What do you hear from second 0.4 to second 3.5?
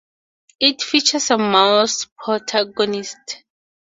It features a mouse protagonist.